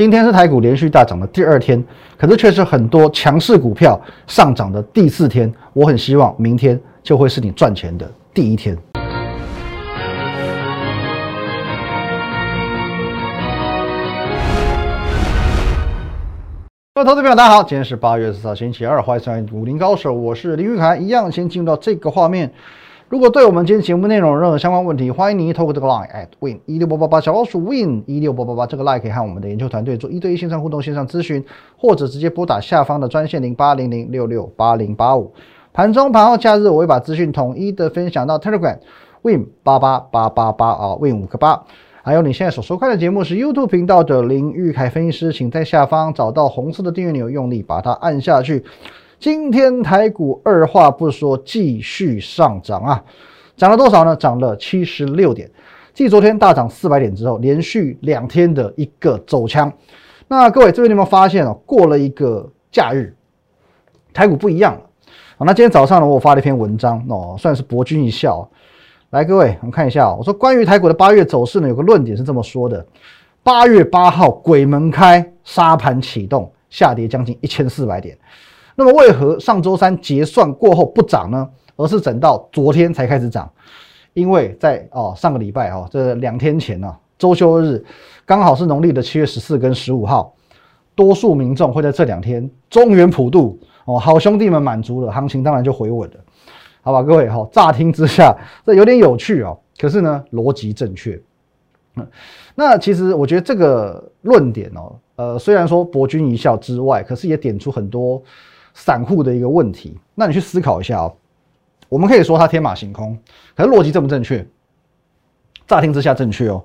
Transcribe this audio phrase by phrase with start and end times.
[0.00, 1.84] 今天是台股连续大涨的第二天，
[2.16, 5.52] 可是却是很多强势股票上涨的第四天。
[5.74, 8.74] 我很希望明天就会是你赚钱的第一天。
[16.94, 20.96] 各位投资朋友，大家好，今天是八月十四号，星期二，欢迎收看《武林高手》，我是林玉凯。
[20.96, 22.50] 一样，先进入到这个画面。
[23.10, 31.44] 如果对我们今天节目内容有任何相关问题，欢迎你透过这个 line at win 一六八八八小老鼠 win 一六八八八这个 line 可以和我们的研究团队做一对一线上互动、线上咨询，
[31.76, 35.32] 或者直接拨打下方的专线零八零零六六八零八五。
[35.72, 38.78] 盘中、盘后、假日，我会把资讯统一的分享到 Telegram
[39.22, 41.64] win 八八八八八啊 win 五个八。
[42.04, 48.64] 还有你现在所收看的节目是 YouTube 频道的林玉凯分析师，请在下方找到红色的订阅钮，用力把它按下去。
[49.20, 53.04] 今天台股二话不说继续上涨啊，
[53.54, 54.16] 涨了多少呢？
[54.16, 55.50] 涨了七十六点，
[55.92, 59.70] 继昨天大涨四百点之后，连续两天的一个走强。
[60.26, 61.52] 那各位这边有没有发现哦？
[61.66, 63.14] 过了一个假日，
[64.14, 64.80] 台股不一样了。
[65.36, 68.48] 好，那今天早上呢，我发了一篇文章哦，算是博君一笑。
[69.10, 72.86] 来，各位我们看一下，我说关于台股的八月走势呢，有个论点是这么说的：
[73.42, 78.16] 八月八号鬼门开，沙盘启动，下跌将近一千四百点。
[78.76, 81.48] 那么为何上周三结算过后不涨呢？
[81.76, 83.50] 而是等到昨天才开始涨？
[84.12, 87.82] 因为在哦上个礼拜哦这两天前呢，周休日
[88.26, 90.34] 刚好是农历的七月十四跟十五号，
[90.94, 96.16] 多数民众会在这两天中原普渡哦，好兄弟们满足了，行情当然就回稳了，
[96.82, 97.02] 好吧？
[97.02, 101.18] 各位哈，乍听之下这有点有趣哦，可是呢逻辑正确。
[102.54, 108.22] 那其实我觉得这个论点哦，呃虽然说博君一笑之外，可是也点出很多。
[108.74, 111.14] 散户的一个问题，那你去思考一下哦。
[111.88, 113.18] 我们可以说它天马行空，
[113.56, 114.46] 可是逻辑正不正确？
[115.66, 116.64] 乍听之下正确哦。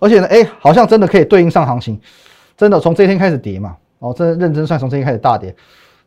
[0.00, 2.00] 而且呢，哎，好像真的可以对应上行情，
[2.56, 3.76] 真的从这一天开始跌嘛？
[4.00, 5.54] 哦，真的认真算，从这一天开始大跌，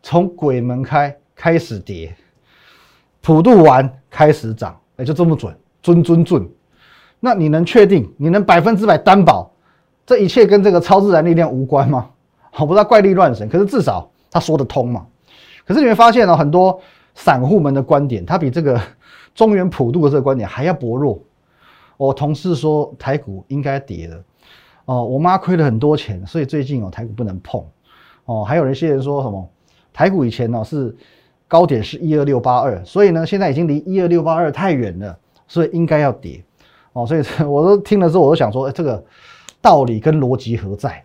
[0.04, 2.16] 从鬼门开开始跌，
[3.22, 6.48] 普渡完开始涨，哎，就这么准，准准准。
[7.20, 8.14] 那你能确定？
[8.18, 9.52] 你能百分之百担保
[10.06, 12.10] 这一切跟这个超自然力量无关吗？
[12.60, 15.06] 我，不知道怪力乱神，可是至少他说得通嘛。
[15.68, 16.80] 可是你会发现呢，很多
[17.14, 18.82] 散户们的观点，他比这个
[19.36, 21.20] 中原普渡的这个观点还要薄弱。
[21.98, 24.24] 我同事说台股应该跌了，
[24.86, 27.62] 哦，我妈亏了很多钱，所以最近哦台股不能碰。
[28.26, 29.50] 哦，还有一些人说什么
[29.92, 30.96] 台股以前呢是
[31.48, 35.18] 高点是一二六八二，所以呢现在已经离一二六八二太远了，
[35.48, 36.44] 所以应该要跌。
[36.94, 39.04] 哦，所以 我都听了之后，我都想说，哎，这个
[39.62, 41.04] 道理跟逻辑何在？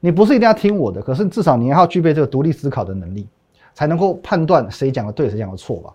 [0.00, 3.28] 你不是一定要听我的，可是至少你要具备这个独立思考的能力。
[3.74, 5.94] 才能够判断谁讲的对，谁讲的错吧？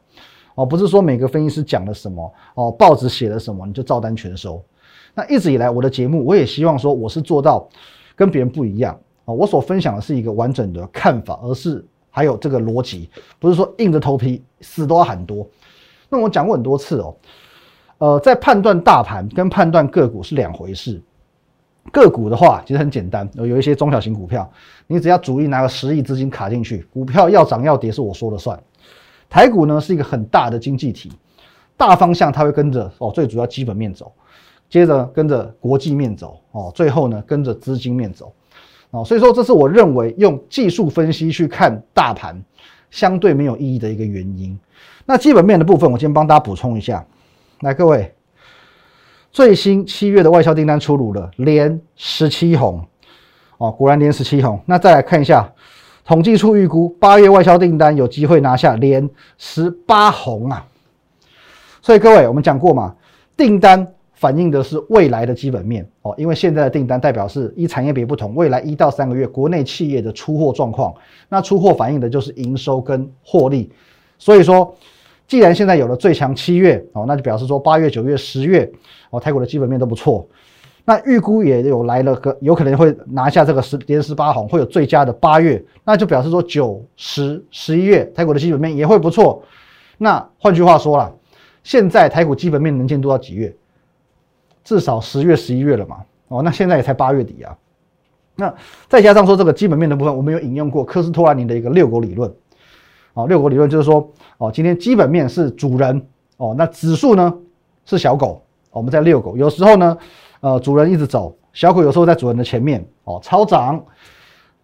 [0.55, 4.63] 哦，不是说每个分析师讲了什么，哦，报纸写了什么，你就照单全收。
[5.13, 7.67] 那一直以来我的节目，我也希望说我是做到
[8.15, 9.33] 跟别人不一样啊。
[9.33, 13.09] 我所分享的是一个完整的看法，而是还有这个逻辑，
[13.39, 15.45] 不是说硬着头皮死都要喊多。
[16.09, 17.15] 那我讲过很多次哦，
[17.97, 21.01] 呃，在判断大盘跟判断个股是两回事。
[21.91, 24.49] 个股的话，其实很简单，有一些中小型股票，
[24.87, 28.59] 你只要主力拿个十亿资金卡进去，股票要涨要跌是我说了算。
[29.29, 31.11] 台股呢是一个很大的经济体，
[31.77, 34.11] 大方向它会跟着哦，最主要基本面走，
[34.69, 38.33] 接着跟着国际面走哦，最后呢跟着资金面走
[38.89, 42.43] 哦，所以说这是我认为用技术分析去看大盘
[42.89, 44.57] 相对没有意义的一个原因。
[45.05, 47.05] 那基本面的部分，我先帮大家补充一下，
[47.61, 48.14] 来各位。
[49.35, 52.81] 最新七月的外销订单出炉了，连十七红，
[53.57, 54.57] 哦，果然连十七红。
[54.65, 55.51] 那再来看一下，
[56.05, 60.65] 统计处预估八月外销订单有机会拿下连十八红啊。
[61.81, 62.95] 所以各位，我们讲过嘛，
[63.35, 70.95] 订单反映的是未来的基本面哦，因为现在的订单代表是一产业别不同，未来一到三个月国内企业的出货状况，
[71.27, 73.69] 那出货反映的就是营收跟获利，
[74.17, 74.73] 所以说。
[75.27, 78.71] 既然现在有了最强七月哦，那就表示说八月、九月、十月
[79.09, 80.27] 哦，台股的基本面都不错。
[80.87, 89.41] 那预估也有来了个，有可能会拿下这个十连十八红，会有最佳的八月，那就表示说九、十、十一月台股的基本面也会不错。
[89.97, 91.11] 那换句话说啦，
[91.63, 93.51] 现在台股基本面能见度到几月？
[94.63, 95.97] 至少十月、十一月了嘛。
[96.27, 97.57] 哦，那现在也才八月底啊。
[98.35, 98.53] 那
[98.87, 102.31] 再加上说这个基本面的部分，我们有引用过科斯托兰尼的一个六狗理论。
[103.15, 104.07] 哦，遛狗理论就是说，
[104.37, 106.05] 哦，今天基本面是主人，
[106.37, 107.33] 哦，那指数呢
[107.85, 108.41] 是小狗，
[108.71, 109.37] 我们在遛狗。
[109.37, 109.97] 有时候呢，
[110.41, 113.79] 呃，主人一直走，小狗有时候在主人的前面，哦，超涨；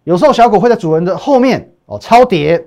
[0.03, 2.61] 有时候小狗会在主人的后面，哦，超跌，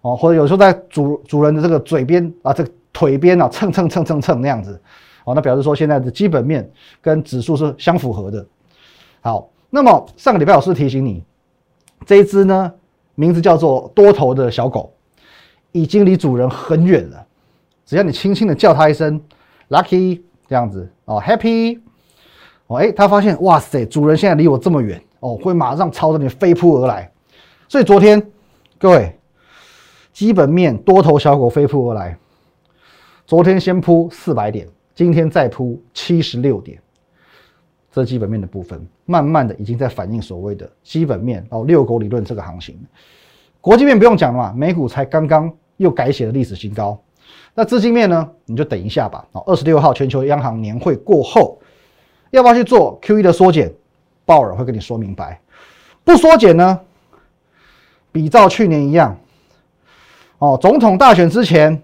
[0.00, 4.80] 哦，或者有时候在主主人的这个嘴边啊，这个腿边啊，蹭蹭蹭蹭蹭那样子，
[5.24, 6.66] 哦，那表示说现在的基本面
[7.02, 8.46] 跟指数是相符合的。
[9.20, 11.22] 好，那么上个礼拜我是提醒你，
[12.06, 12.72] 这一只呢，
[13.14, 14.93] 名字叫做多头的小狗，
[15.74, 17.26] 已经离主人很远了。
[17.84, 19.20] 只要你轻轻的叫它一声
[19.68, 21.80] “lucky” 这样子哦，“happy”
[22.68, 27.10] 哦，哎，它发现哇塞，主人现在离我这么远哦，会马上朝着你飞扑而来。
[27.68, 28.24] 所以昨天
[28.78, 29.18] 各位
[30.12, 32.16] 基本面多头小狗飞扑而来，
[33.26, 36.78] 昨天先扑四百点，今天再扑七十六点。
[37.90, 42.78] 这基本面的部分，慢慢的已经在反映所谓的基本面哦，遛狗理论这个行情。
[43.60, 47.00] 国际面不用讲了嘛，美股才刚刚又改写了历史新高。
[47.54, 49.24] 那资金面呢，你就等一下吧。
[49.32, 51.58] 哦，二十六号全球央行年会过后，
[52.30, 53.72] 要不要去做 Q E 的缩减？
[54.24, 55.40] 鲍尔会跟你说明白。
[56.02, 56.80] 不缩减呢，
[58.10, 59.16] 比照去年一样。
[60.38, 61.82] 哦，总统大选之前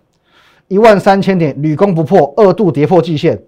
[0.69, 3.41] 一万三千点屡攻不破，二度跌破季线。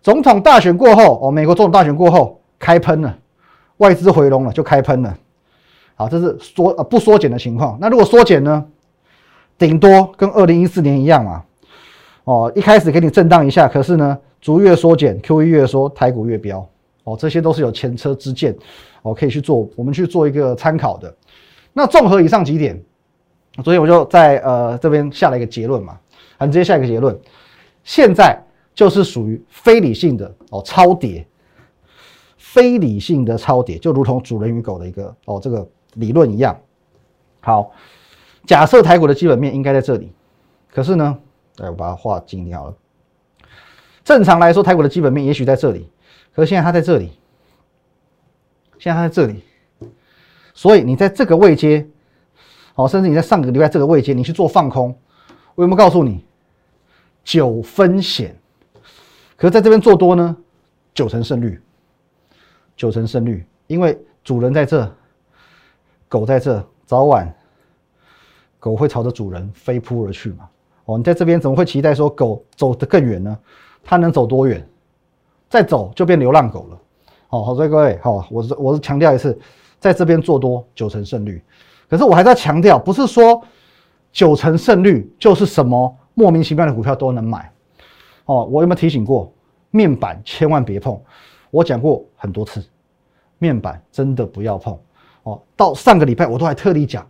[0.00, 3.18] 总统大选过后，哦，美国总统大选过后开喷了，
[3.78, 5.18] 外资回笼了，就开喷了。
[5.96, 7.76] 好，这是缩呃不缩减的情况。
[7.80, 8.64] 那如果缩减呢？
[9.58, 11.44] 顶多跟二零一四年一样嘛。
[12.24, 16.66] 哦，一开始给你震荡一下，可是呢，逐月缩减，Q E 越缩，台股越飙。
[17.04, 18.56] 哦，这些都是有前车之鉴，
[19.02, 21.14] 哦，可以去做，我们去做一个参考的。
[21.72, 22.82] 那综合以上几点，
[23.62, 25.98] 所以我就在呃这边下了一个结论嘛，
[26.38, 27.18] 很直接下一个结论，
[27.82, 28.38] 现在。
[28.74, 31.24] 就是属于非理性的哦，超跌，
[32.36, 36.58] 非理性的超跌，就如同主人与狗的一个哦这个理论一样。
[37.40, 37.70] 好，
[38.46, 40.12] 假设台股的基本面应该在这里，
[40.70, 41.18] 可是呢，
[41.58, 42.74] 哎，我把它画近一点好了。
[44.04, 45.90] 正常来说，台股的基本面也许在这里，
[46.34, 47.10] 可是现在它在这里，
[48.78, 49.42] 现在它在这里，
[50.52, 51.86] 所以你在这个位阶，
[52.74, 54.94] 哦，甚至你在上个礼拜这个位阶，你去做放空，
[55.54, 56.22] 我有没有告诉你
[57.24, 58.36] 九分险？
[59.36, 60.36] 可是在这边做多呢，
[60.92, 61.58] 九成胜率，
[62.76, 64.94] 九成胜率，因为主人在这，
[66.08, 67.34] 狗在这，早晚
[68.64, 70.48] 狗会朝着主人飞扑而去嘛。
[70.86, 73.38] 哦，你在这边怎么会期待说狗走得更远呢？
[73.82, 74.66] 它能走多远？
[75.50, 76.78] 再走就变流浪狗了。
[77.28, 79.38] 好，好，所以各位，好，我是我是强调一次，
[79.78, 81.42] 在这边做多九成胜率。
[81.90, 83.38] 可是我还在强调，不是说
[84.10, 87.52] 九成胜率就是什么莫名其妙的股票都能买。
[88.24, 89.30] 哦，我有没有提醒过
[89.72, 90.98] 面板千万别碰？
[91.50, 92.64] 我讲过很多次，
[93.36, 94.78] 面板真的不要碰。
[95.24, 97.06] 哦，到上个礼拜我都还特地讲，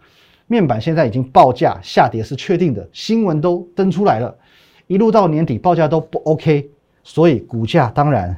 [0.46, 4.36] 面板现在已经报价下跌是确定的，新闻都登出来了，
[4.86, 6.70] 一路到年底报价都不 OK，
[7.02, 8.36] 所以股价当然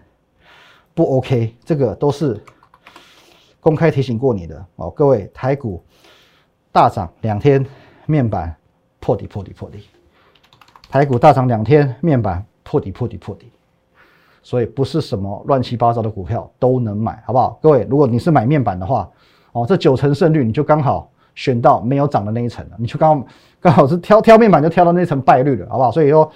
[0.95, 2.41] 不 OK，这个都是
[3.61, 4.91] 公开提醒过你的哦。
[4.91, 5.83] 各位，台股
[6.73, 7.65] 大涨两天，
[8.07, 8.55] 面板
[9.01, 9.81] 破底破底破底，
[10.89, 12.45] 台股大涨两天，面板。
[12.69, 13.49] 破底破底破底，
[14.43, 17.57] 所以不是什么乱七八糟的股票都能买，好不好？
[17.63, 19.09] 各位，如果你是买面板的话，
[19.53, 23.27] 哦，这九成胜率你就刚好选到没有涨的那一层了，你就刚好
[23.61, 25.93] 刚好是挑挑面板就挑到那层败率了，好不好？
[25.93, 26.29] 所以说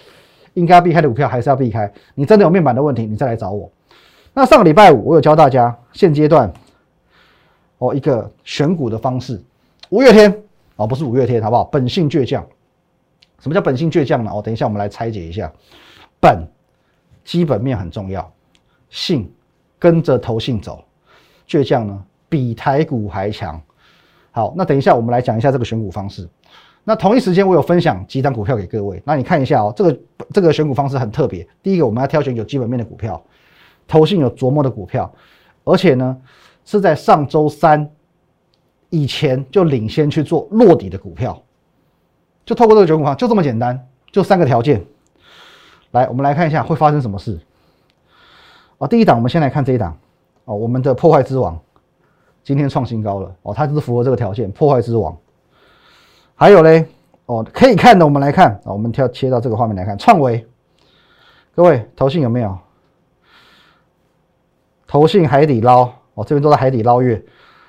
[0.54, 1.92] 应该避开的股票还是要避开。
[2.14, 3.70] 你真的有面板的问题，你再来找我。
[4.32, 6.52] 那上个礼拜五我有教大家现阶段
[7.78, 9.42] 哦一个选股的方式，
[9.88, 10.42] 五月天
[10.76, 11.64] 哦不是五月天，好不好？
[11.64, 12.44] 本性倔强，
[13.40, 14.30] 什么叫本性倔强呢？
[14.32, 15.50] 哦，等一下我们来拆解一下。
[16.20, 16.46] 本
[17.24, 18.30] 基本面很重要，
[18.88, 19.30] 性
[19.78, 20.84] 跟着投信走，
[21.48, 23.60] 倔强呢比台股还强。
[24.32, 26.28] 好，那等一下我们来讲一下这个选股方式。
[26.84, 30.00] 那同一时间我有分享几档股票给各位，那你看一下哦，这个
[30.32, 31.46] 这个选股方式很特别。
[31.62, 33.22] 第一个我们要挑选有基本面的股票，
[33.86, 35.12] 投信有琢磨的股票，
[35.64, 36.16] 而且呢
[36.64, 37.90] 是在上周三
[38.88, 41.40] 以前就领先去做落底的股票，
[42.46, 44.82] 就透过这个选股方就这么简单，就三个条件。
[45.90, 47.38] 来，我们来看一下会发生什么事。
[48.78, 49.96] 哦，第一档，我们先来看这一档。
[50.46, 51.60] 哦，我们的破坏之王
[52.42, 53.34] 今天创新高了。
[53.42, 55.16] 哦，它就是符合这个条件，破坏之王。
[56.34, 56.86] 还有嘞，
[57.26, 58.60] 哦，可以看的，我们来看。
[58.64, 60.46] 哦，我们跳切到这个画面来看，创维。
[61.54, 62.58] 各位，投信有没有？
[64.86, 65.92] 投信海底捞。
[66.14, 67.22] 哦，这边都在海底捞月。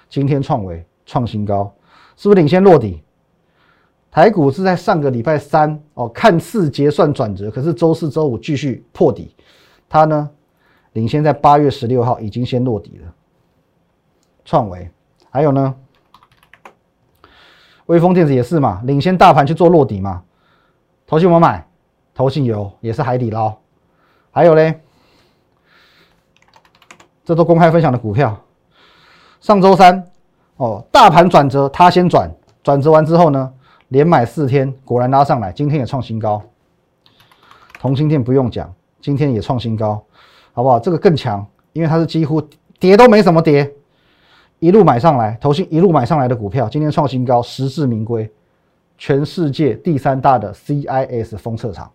[0.09, 1.73] 今天创维创新高，
[2.17, 3.01] 是不是领先落底？
[4.09, 9.33] 台股是在上个礼拜三哦，看似结算转折，可是周四周五继续破底，
[9.87, 10.29] 它呢
[10.91, 13.13] 领先在八月十六号已经先落底了。
[14.43, 14.89] 创维
[15.29, 15.75] 还有呢，
[17.85, 20.23] 微风电子也是嘛，领先大盘去做落底嘛。
[21.07, 21.67] 投信我买，
[22.13, 23.53] 投信有也是海底捞，
[24.31, 24.81] 还有嘞，
[27.25, 28.37] 这都公开分享的股票。
[29.39, 30.05] 上周三
[30.57, 32.29] 哦，大盘转折，它先转，
[32.63, 33.53] 转折完之后呢？
[33.89, 36.41] 连买四天，果然拉上来，今天也创新高。
[37.77, 40.01] 同心店不用讲，今天也创新高，
[40.53, 40.79] 好不好？
[40.79, 42.41] 这个更强，因为它是几乎
[42.79, 43.69] 跌都没什么跌，
[44.61, 48.29] 一路买上来，投信一路买上来的股票，今天创新高，实至名归，
[48.95, 51.91] 全世界第三大的 CIS 封测厂。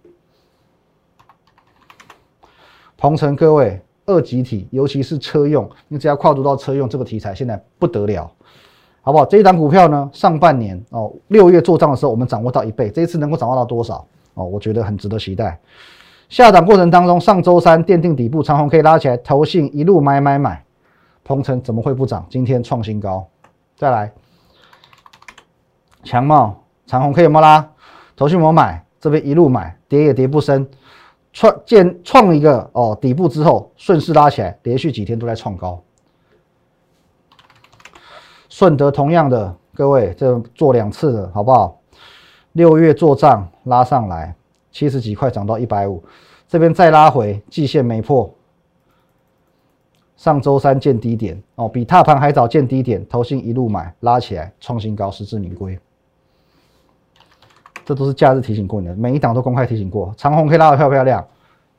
[2.97, 8.29] 鹏程各位，二级体，尤其是车用，你只要跨足到车用这个题材，现在不得了，
[9.01, 9.25] 好不好？
[9.25, 14.05] 这一档股票呢，上半年哦，六月做账的时候，我们掌握到一倍，这一次能够掌握到多少？
[14.35, 15.57] 哦，我觉得很值得期待。
[16.29, 20.65] 下档过程当中，上周三奠定底部，长虹可以拉起来，投信一路买买买，
[21.27, 22.25] 鹏城怎么会不涨？
[22.31, 23.27] 今天创新高，
[23.77, 24.13] 再来，
[26.05, 27.69] 强茂、长虹可以有没拉？
[28.15, 30.65] 投信我买，这边一路买，跌也跌不深。
[31.33, 35.83] 创建创一个哦底部之后顺势拉起来，连续几天都在创高。
[38.49, 41.81] 顺德同样的，各位这做两次了，好不好？
[42.53, 44.33] 六月做账拉上来
[44.71, 46.05] 七十几块涨到一百五，
[46.47, 48.33] 这边再拉回季线没破。
[50.27, 55.79] 上周三见低点哦，比踏盘还早见低点，投信一路买拉起来创新高，实至名归。
[57.85, 60.13] 这都是假日提醒过你的，每一档都公开提醒过。
[60.17, 61.25] 长虹可以拉得漂不漂亮？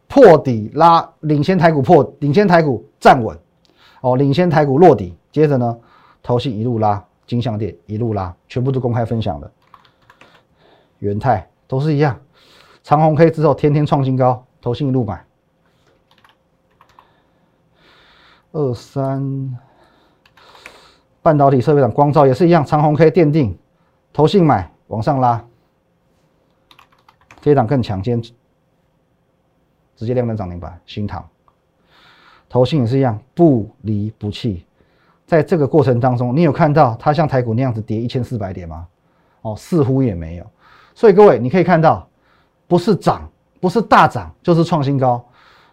[0.08, 3.38] 破底拉，领先台股破，领先台股站稳，
[4.00, 5.14] 哦，领先台股落底。
[5.30, 5.78] 接着呢，
[6.24, 9.52] 头信一路拉，金项店一路拉，全部都公开分享的。
[11.00, 12.18] 元泰都是一样，
[12.82, 15.27] 长虹 K 之后天天创新高，头信一路买。
[18.58, 19.56] 二三，
[21.22, 23.56] 半导体设备厂光照也是一样，长虹 K 奠定，
[24.12, 25.46] 投信买往上拉。
[27.40, 28.34] 这一档更强，今天
[29.96, 31.24] 直接亮灯涨停板，新塘。
[32.50, 34.66] 投信也是一样，不离不弃。
[35.28, 38.88] 在这个过程当中，你有看到它像台股那样子跌一千四百点吗？
[39.44, 40.48] 哦，似乎也没有。
[40.96, 42.10] 所以各位，你可以看到，
[42.68, 43.30] 不是涨，
[43.62, 45.24] 不是大涨，就是创新高。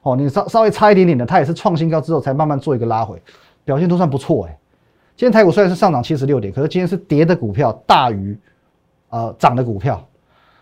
[0.05, 3.21] 哦，你稍稍微差一点点的，它也是创新高之后才慢慢做一个拉回，
[3.65, 4.59] 表现都算不错哎。
[5.17, 8.39] 今天台股虽然是上涨七十六点，可是今天是跌的股票大于
[9.09, 10.07] 呃涨的股票。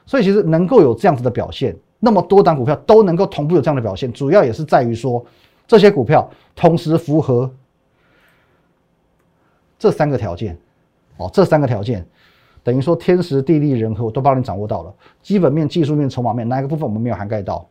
[0.04, 5.25] 所以其实能够有这样子的表现，那么多档股票都能够同步有这样的表现，主要也是在于说
[5.66, 7.49] 这些股票同时符合
[9.78, 10.58] 这三个条件，
[11.16, 12.04] 哦，这三个条件
[12.62, 17.66] 等于说天时地利人和我都帮你掌握到了，基本面、技术面、筹码面哪一个部分我们没有涵盖到？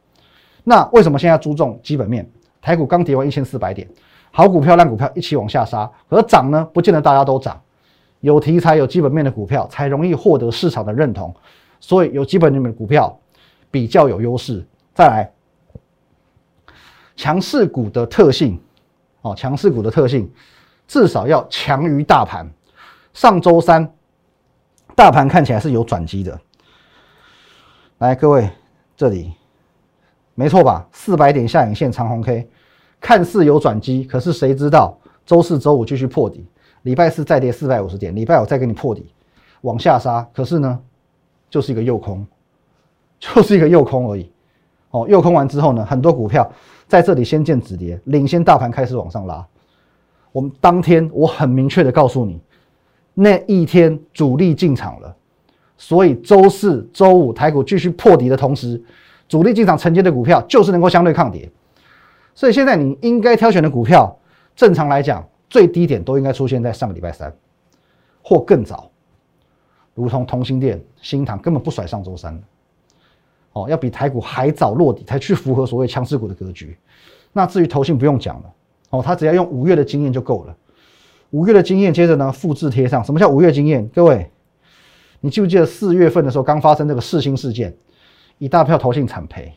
[0.63, 2.29] 那为什么现在注重基本面？
[2.61, 3.87] 台股刚跌完一千四百点，
[4.29, 7.59] 好股票、烂股票一起往下杀，而涨呢，不见得大家都涨，
[8.19, 11.35] 有题材、有基本面的股票才容易获得市场的认同。
[11.79, 13.19] 所以有基本面的股票
[13.71, 14.63] 比较有优势。
[14.93, 15.31] 再来，
[17.15, 18.61] 强势股的特性
[19.21, 20.31] 哦，强势股的特性
[20.87, 22.47] 至少要强于大盘。
[23.13, 23.91] 上周三
[24.95, 26.39] 大盘看起来是有转机的。
[27.97, 28.47] 来，各位
[28.95, 29.33] 这里
[30.41, 30.87] 没错吧？
[30.91, 32.47] 四百点下影线长红 K，
[32.99, 36.43] 看似有转机，可是谁知道周四周五继续破底，
[36.81, 39.05] 礼拜四再跌四百五十点，礼拜五再给你破底
[39.61, 40.79] 往下杀，可是呢？
[41.47, 42.25] 就是一个诱空，
[43.19, 44.31] 就是一个诱空而已。
[44.89, 46.51] 哦，诱空完之后呢，很多股票
[46.87, 49.45] 在这里先见止跌，领先大盘开始往上拉。
[50.31, 52.41] 我们当天我很明确的告诉你，
[53.13, 55.15] 那一天主力进场了，
[55.77, 58.81] 所以周四周五台股继续破底的同时，
[59.31, 61.49] 主力进场承接的股票就是能够相对抗跌。
[62.35, 64.19] 所以现在你应该挑选的股票，
[64.57, 67.33] 正常来讲最低点都应该出现在上个礼拜三
[68.21, 68.91] 或更早。
[69.93, 72.37] 如同同心店、新塘根本不甩上周三
[73.53, 76.77] 哦，要比台股还早落底，才去符合所谓强势股的格局。
[77.31, 78.53] 那至于投信不用讲了
[78.89, 80.53] 哦，他只要用五月的经验就够了。
[81.29, 83.01] 五月的经验，接着呢复制贴上。
[83.01, 83.87] 什么叫五月经验？
[83.95, 84.29] 各位，
[85.21, 87.73] 你记不记得四月份的时候刚发生这个四星事件，
[88.41, 89.53] 一大票投信惨赔。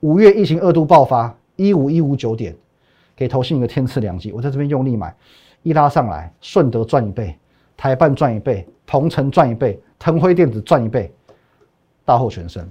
[0.00, 2.52] 五月疫情二度爆发，一五一五九点，
[3.14, 4.32] 给投信一个天赐良机。
[4.32, 5.14] 我在这边用力买，
[5.62, 7.38] 一拉上来，顺德赚一倍。
[7.76, 11.08] 台半赚一倍，鹏程赚一倍，腾辉电子赚一倍，
[12.04, 12.68] 大获全胜。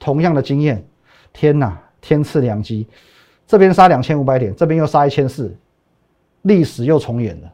[0.00, 0.84] 同样的经验，
[1.32, 2.88] 天哪，天赐良机，
[3.46, 5.56] 这边杀两千五百点，这边又杀一千四，
[6.42, 7.52] 历史又重演了。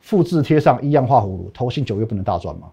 [0.00, 2.68] 复制贴上一样画葫芦，投信九月不能大赚吗？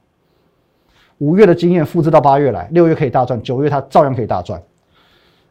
[1.19, 4.61] 五月的经验复制到八月来，六月可以大赚，九月它照样可以大赚。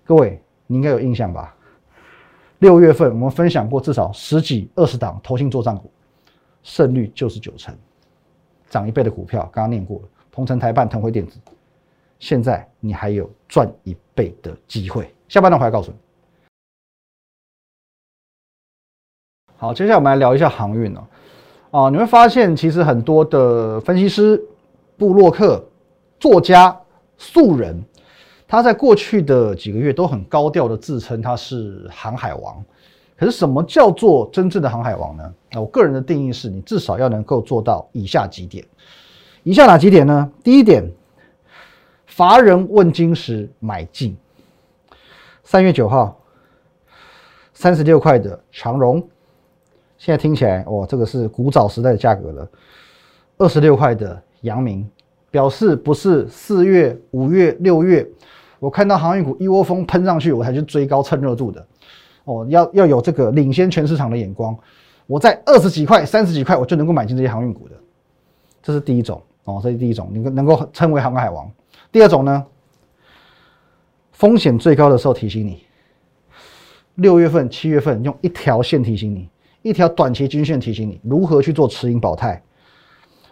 [0.05, 1.55] 各位，你应该有印象吧？
[2.59, 5.91] 六月份我们分享过至少十几、二十档投信做账股。
[6.63, 7.75] 胜率就是九成，
[8.71, 11.41] 涨一倍的股票，刚刚念过了，鹏程、台办、腾辉电子，
[12.21, 15.13] 现在你还有赚一倍的机会。
[15.29, 15.97] 下半段回来告诉你。
[19.57, 21.05] 好，接下来我们来聊一下航运哦。
[21.73, 24.41] 啊，你会发现其实很多的分析师、
[25.03, 25.61] 布洛克、
[26.21, 26.81] 作家、
[27.19, 27.83] 素人，
[28.47, 32.65] 他在过去的几个月都很高调的自称他是航海王。
[33.17, 35.35] 可是什么叫做真正的航海王呢？
[35.51, 38.65] 那我个人的定义是你至少要能够做到以下几点。
[39.43, 40.31] 以下哪几点呢？
[40.45, 40.89] 第一点，
[42.07, 44.17] 乏人问津时买进。
[45.43, 46.17] 三月九号，
[47.53, 49.05] 三十六块的长荣，
[49.99, 52.49] 现在听起来哇，这个是古早时代的价格了。
[53.39, 54.89] 二十六块的阳明，
[55.31, 58.07] 表示不是四月、五月、六月，
[58.61, 61.67] 我看到航运股一窝蜂喷上去，我才去追高蹭热度的。
[62.25, 64.57] 哦，要要有这个领先全市场的眼光。
[65.09, 67.75] 我在二十几块、三十几块，我就能够买进这些航运股的，
[68.63, 69.21] 这是第一种。
[69.45, 71.51] 哦，这是第一种，能够能够称为航海王。
[71.91, 72.47] 第二种呢，
[74.13, 75.65] 风险最高的时候提醒你，
[76.95, 79.29] 六月份、七月份用一条线提醒你，
[79.63, 82.41] 一条短期均线提醒你如何去做持盈保泰。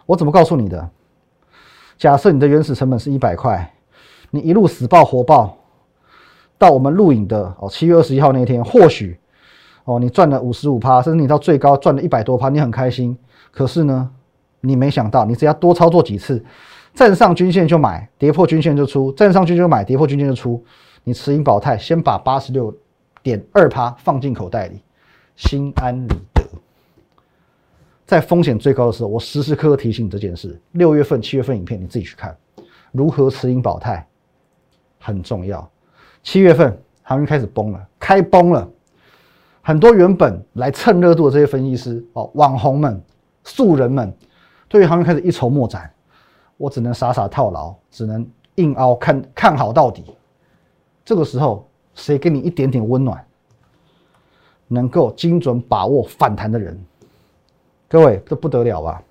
[0.05, 0.89] 我怎么告诉你的？
[2.01, 3.73] 假设你的原始成本是一百块，
[4.31, 5.55] 你一路死抱活抱，
[6.57, 9.19] 到我们录影的哦七月二十一号那天，或许
[9.83, 13.15] 哦你赚了五十五趴，甚至你到最高赚了一百多趴，你很开心。
[13.51, 14.09] 可是呢？
[14.61, 16.43] 你没想到，你只要多操作几次，
[16.95, 20.63] 站上均线就买，跌破均线就出；站上均线就买，跌破均线就出。
[21.03, 22.75] 你持盈保泰，先把八十六
[23.21, 24.81] 点二趴放进口袋里，
[25.35, 26.30] 心安理。
[28.11, 30.59] 在风险最高的时候，我时时刻刻提醒你这件事。
[30.73, 32.35] 六月份、七月份影片你自己去看，
[32.91, 34.05] 如何持盈保泰
[34.99, 35.65] 很重要。
[36.21, 38.69] 七月份航运开始崩了，开崩了，
[39.61, 43.01] 很多原本来蹭热度的这些分析师哦，网红们、
[43.45, 44.13] 素人们。
[44.67, 45.89] 对于航运开始一筹莫展，
[46.57, 50.03] 我只能傻傻套牢，只能硬凹看看好到底。
[51.05, 51.65] 这个时候，
[51.95, 53.25] 谁给你一点点温暖，
[54.67, 56.77] 能够精准把握反弹的人？
[57.91, 59.03] 各位，这不得了吧？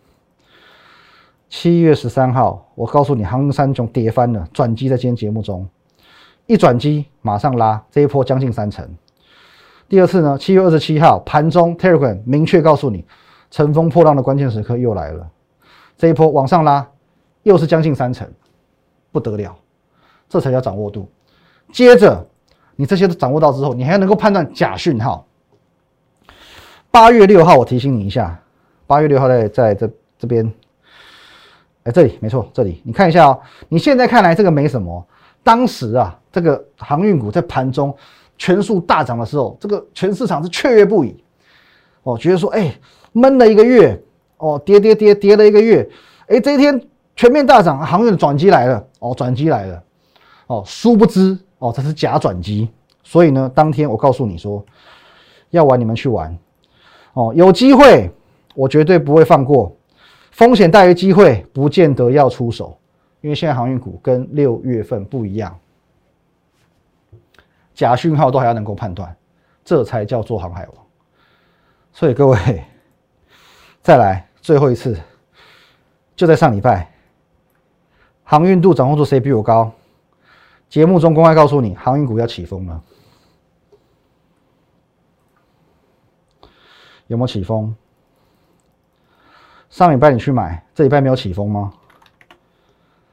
[1.51, 5.69] 七月十三号，我告诉你，航运三雄跌翻了，转机在今天节目中，
[6.47, 8.89] 一转机马上拉，这一波将近三成。
[9.87, 10.39] 第二次呢？
[10.39, 13.05] 七月二十七号盘中，Telegram 明确告诉你，
[13.51, 15.29] 乘风破浪的关键时刻又来了。
[15.99, 16.89] 这一波往上拉，
[17.43, 18.27] 又是将近三成，
[19.13, 19.55] 不得了，
[20.27, 21.07] 这才叫掌握度。
[21.71, 22.27] 接着，
[22.77, 25.27] 你这些都掌握到之后，你还要能够判断假讯号。
[26.91, 28.41] 八月六号，我提醒你一下，
[28.91, 30.53] 八月六号在在这这边，
[31.85, 32.83] 哎，这里没错，这里。
[32.85, 33.41] 你看一下哦。
[33.69, 35.07] 你现在看来这个没什么，
[35.45, 37.95] 当时啊，这个航运股在盘中
[38.37, 41.23] 全数大涨的时候，这个全市场是雀跃不已，
[42.03, 42.75] 哦，觉得说，哎，
[43.13, 43.97] 闷了一个月。
[44.39, 45.89] 哦，跌跌跌跌了一个月，
[46.27, 46.83] 哎，这一天
[47.15, 49.83] 全面大涨，航运的转机来了，哦，转机来了，
[50.47, 52.71] 哦，殊不知，哦，这是假转机，
[53.05, 54.65] 所以呢，当天我告诉你说，
[55.51, 56.35] 要玩你们去玩，
[57.13, 58.11] 哦，有机会
[58.61, 59.75] 我绝对不会放过，
[60.33, 62.79] 风险大于机会，不见得要出手，
[63.23, 65.59] 因为现在航运股跟六月份不一样，
[67.73, 69.17] 假讯号都还要能够判断，
[69.65, 70.87] 这才叫做航海王，
[71.91, 72.63] 所以各位
[73.81, 74.27] 再来。
[74.43, 74.99] 最后一次，
[76.15, 76.91] 就在上礼拜，
[78.25, 79.73] 航运度掌握度谁比我高？
[80.69, 82.83] 节目中公开告诉你，航运股要起风了，
[87.07, 87.75] 有没有起风？
[89.71, 91.73] 上礼拜你去买，这礼拜没有起风吗？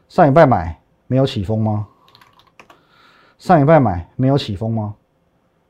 [0.10, 1.88] 上礼拜买没有起风吗？
[3.38, 4.96] 上礼拜买没有起风吗？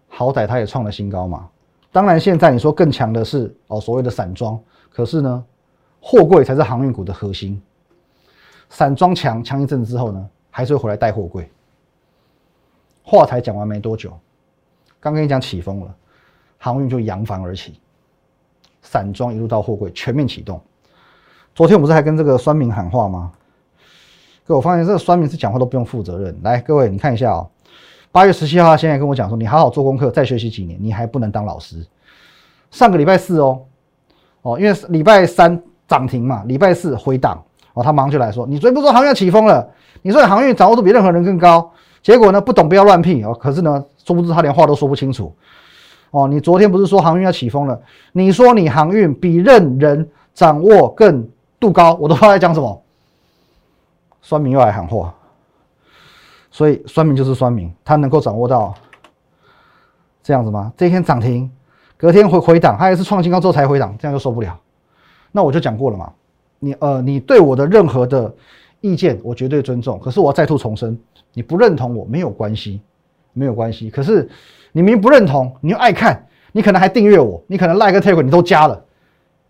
[0.07, 1.49] 好歹它也创了新高嘛。
[1.91, 4.57] 当然，现在你说更强的是哦，所谓的散装。
[4.89, 5.45] 可是呢，
[5.99, 7.61] 货柜才是航运股的核心。
[8.69, 11.51] 散装强强一阵之后呢，还是会回来带货柜。
[13.03, 14.17] 话才讲完没多久，
[15.01, 15.95] 刚跟你讲起风了，
[16.57, 17.81] 航运就扬帆而起，
[18.81, 20.61] 散装一路到货柜全面启动。
[21.57, 23.31] 昨天我不是还跟这个酸民喊话吗？
[24.45, 26.39] 各位，我发现这个酸民是讲话都不用负责任。
[26.43, 27.49] 来，各位你看一下哦，
[28.11, 31.83] 八月十七号他现在跟我讲说，你好好做功课，再学习几年，你还不能当老师。
[32.69, 33.59] 上个礼拜四哦。
[34.43, 37.43] 哦，因为礼拜三涨停嘛，礼拜四回档，
[37.73, 39.67] 哦，他忙就来说，你昨天不说航运要起风了，
[40.03, 41.71] 你说航运掌握度比任何人更高，
[42.03, 45.35] 结果呢不懂不要乱屁哦，可是呢，殊不知他连话都说不清楚，
[46.11, 51.27] 哦，你昨天不是说航运要起风了，你说你航运比任人掌握更
[51.59, 52.81] 度高，我都不知道在讲什么，
[54.21, 55.13] 酸民又来喊话，
[56.51, 58.73] 所以酸民就是酸民，他能够掌握到
[60.21, 60.71] 这样子吗？
[60.77, 61.49] 这一天涨停。
[61.99, 64.55] 隔天回回档，他也是创新高之后才回档，这样就受不了。
[65.31, 66.13] 那我就讲过了嘛，
[66.59, 68.31] 你呃，你对我的任何的
[68.81, 69.99] 意见，我绝对尊重。
[69.99, 70.95] 可是我要再度重申，
[71.33, 72.79] 你不认同我没有关系，
[73.33, 73.89] 没有关系。
[73.89, 74.29] 可是
[74.71, 78.79] 你明明不认同，你又爱看，你可能还订阅我，你可能 like take 你都加了，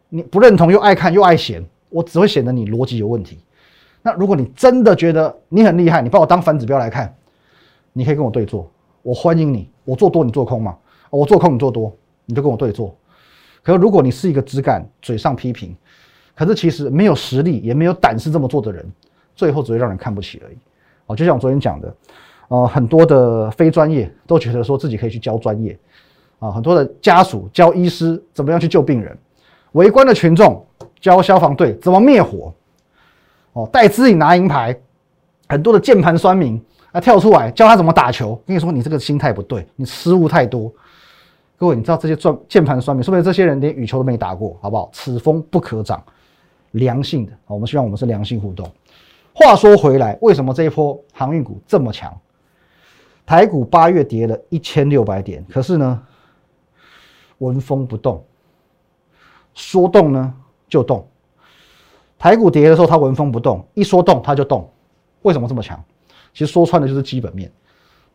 [0.08, 3.39] 你不认同又爱看又爱嫌，我只会显得你逻辑有问题。
[4.02, 7.13] 那如果你真的觉得你很厉害，你把我当反指标来看，
[7.93, 8.69] 你可以跟我对坐，
[9.02, 9.69] 我欢迎你。
[9.84, 10.78] 我做多你做空嘛，
[11.10, 11.95] 我做空你做多。
[12.30, 12.93] 你就跟我对坐。
[13.63, 15.73] 可如果你是一个只敢嘴上批评，
[16.36, 18.86] 可是其实没有实力也没有胆识这么做的人，
[19.34, 20.58] 最后只会让人看不起而已。
[21.06, 21.95] 哦，就像我昨天讲的，
[22.50, 25.80] 呃，很多的非专业都觉得说自己可以去教专业，
[26.39, 29.17] 啊，很多的家属教医师怎么样去救病人，
[29.71, 30.66] 围观的群众
[30.99, 32.53] 教消防队怎么灭火，
[33.53, 34.77] 哦，戴资颖拿银牌，
[35.47, 40.71] 很多的键盘酸民啊跳出来教他怎么打球，跟你说你这个心态不对，你失误太多。
[41.60, 44.89] 各位，你知道这些转键盘酸民，说明这些人连羽球都没打过，好不好？
[44.93, 46.03] 此风不可长，
[46.71, 48.69] 良性的，我们希望我们是良性互动。
[49.33, 52.15] 话说回来，为什么这一波航运股这么强？
[53.25, 56.01] 台股八月跌了一千六百点，可是呢，
[57.39, 58.23] 纹风不动，
[59.53, 60.33] 说动呢
[60.67, 61.08] 就动。
[62.17, 64.69] 台股跌的时候它纹风不动，一说动它就动。
[65.21, 65.84] 为什么这么强？
[66.34, 67.51] 其实说穿的就是基本面。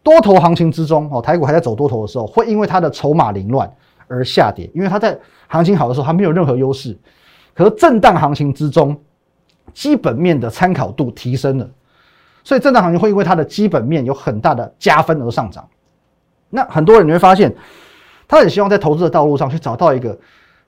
[0.03, 3.73] 多头行情之中，哦，台股还在走多头的时候，会因为它的筹码凌乱
[4.09, 6.99] 而下跌，因为它在行情好的时候它没有任何优势，
[7.55, 8.99] 可是震荡行情之中。
[9.73, 11.71] 基本面的参考度提升了，
[12.43, 15.67] 所以震荡行情会因为它的基本面有很大的加分而上涨。
[16.51, 17.55] 那很多人你会发现，
[18.27, 20.19] 他很希望在投资的道路上去找到一个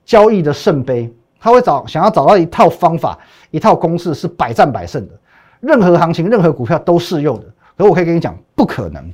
[0.06, 1.12] 交易的圣杯，
[1.44, 3.18] 他会找想要找到一套方法、
[3.50, 5.12] 一套公式是百战百胜的，
[5.60, 7.44] 任何行情、任何股票都适用的。
[7.76, 9.12] 可我可以跟你讲，不可能。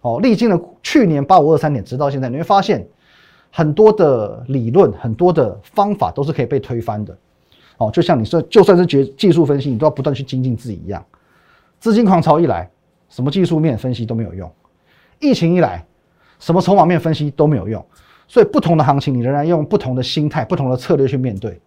[0.00, 2.84] 哦，历经了去年八五二三点，直到现在，你会发现
[3.52, 7.16] 很多的理论、很多的方法都是可以被推翻的。
[7.76, 11.00] 哦，就像你说，就算是觉技术分析，你都要不断去精进自己一样。
[11.78, 12.68] 资金狂潮一来，
[13.08, 14.48] 什么技术面分析都没有用；
[15.20, 15.86] 疫情一来，
[16.40, 17.86] 什么筹码面分析都没有用。
[18.30, 21.60] 所以，不同的行情，你仍然用不同的心态、不同的策略去面对。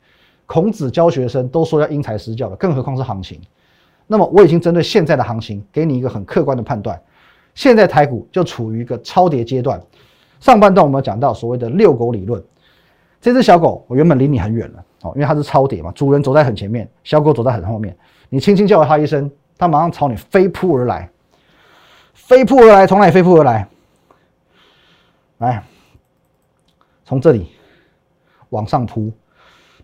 [0.46, 3.38] 孔子教学生都说要因材施教的，更何况是行情。
[4.08, 6.98] 那么，我已经针对现在的行情，给你一个很客观的判断。
[7.54, 9.78] 现在台股就处于一个超跌阶段。
[10.40, 12.42] 上半段我们讲到所谓的遛狗理论，
[13.20, 14.86] 这只小狗，我原本离你很远了。
[15.02, 17.94] 哦，因为它是超跌嘛，主人走在很前面，小狗走在很后面。
[18.30, 21.10] 你轻轻叫了它一声，它马上朝你飞扑而来，
[22.14, 23.68] 飞扑而来，从哪里飞扑而来？
[25.40, 25.62] 来，
[27.06, 27.52] 从这里
[28.50, 29.12] 往上扑。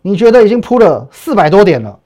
[0.02, 2.00] 你觉得已经扑了四百多点了，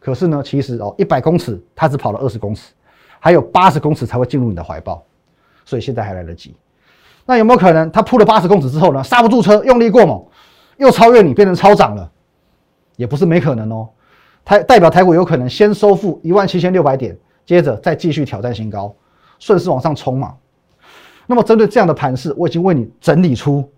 [0.00, 2.72] 可是呢，其实哦，一百公尺它只跑了二十公尺，
[3.20, 5.04] 还有八十公尺才会进入你的怀抱，
[5.64, 6.56] 所以现在还来得及。
[7.26, 10.24] 那有没有可能它扑了八十公尺之后呢，刹不住车，用力过猛，
[10.78, 12.10] 又超越你，变成超涨了？
[12.96, 13.88] 也不是没可能哦，
[14.42, 17.14] 台代表台股有可能先收复一万七千六百点，
[17.44, 18.94] 接着再继续挑战新高，
[19.38, 20.34] 顺势往上冲嘛。
[21.26, 23.68] 那么针对这样的盘势，我已经为你整理出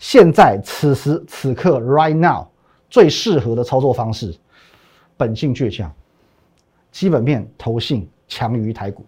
[0.00, 2.46] 现在此时此刻 right now
[2.88, 4.34] 最适合的操作方式。
[5.16, 5.92] 本性倔强，
[6.90, 9.04] 基本面投信强于台股，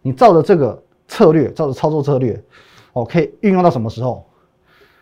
[0.00, 2.42] 你照着这个策略，照着操作策略，
[2.94, 4.24] 哦，可以运用到什么时候？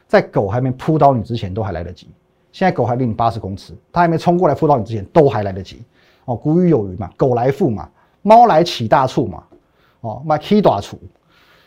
[0.09, 2.09] 在狗还没扑倒你之前，都还来得及。
[2.51, 5.85] 现在狗还离你八十公尺，它还没冲过来扑到你之前，都还来得及。
[6.25, 7.89] 哦，古语有云嘛，狗来富嘛，
[8.23, 9.45] 猫来起大处嘛。
[10.01, 10.99] 哦，买 key 大处。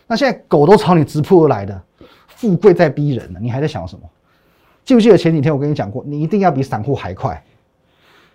[0.07, 1.81] 那现在狗都朝你直扑而来的，
[2.39, 4.09] 富贵在逼人呢，你还在想什么？
[4.85, 7.43] 记不记得前几天我跟你讲过，你一定要比散户还快，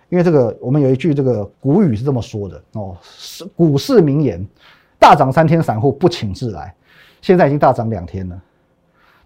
[0.09, 4.45] 因为这个我们有一句这个古语是这么说的哦，是股市名言：
[4.99, 6.71] 大涨三天，散户不请自来。
[7.19, 8.39] 现在已经大涨两天了，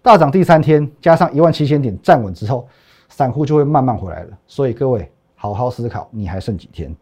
[0.00, 2.66] 大涨第三天，加上一万七千点站稳之后。
[3.12, 6.94] 散户就会慢慢回来了，所以各位好好思考，你还剩几天？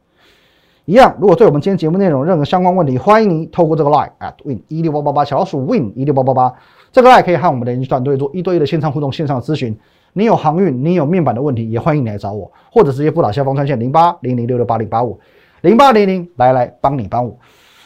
[0.87, 6.55] 一样，如果对我们今天节目内容任何相关问题，欢迎您透过这个 line at win 一六八八八小老鼠 win 一六八八八，
[6.99, 9.79] 这个爱可以和我们的研究团队做一对一的线上互动、线上咨询。
[10.15, 15.17] 你有航运、你有面板的问题，也欢迎你来找我，或者直接拨打下方专线零八零零六六八零八五
[15.61, 17.39] 零八零零来来帮你帮我。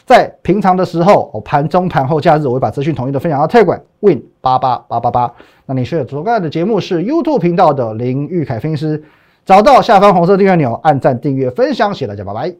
[0.07, 5.31] 在平常的时候，我盘中、盘后、假日，我会把资讯统一的分享到推管 Win 八八八八八。
[5.66, 9.05] 那你需要主看的节目是 YouTube 频道的林玉凯分析师，
[9.44, 12.55] 找到下方红色订阅钮，按赞、订阅、分享，谢谢大家，拜拜。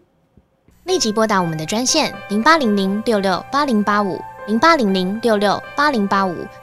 [0.84, 6.44] 立即拨打我们的专线零八零零六六八零八五零八零零六六八零八五